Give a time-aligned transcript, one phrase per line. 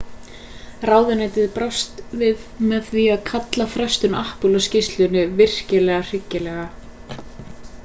[0.89, 6.67] ráðuneytið brást við með því að kalla frestun apple á skýrslunni virkilega hryggilega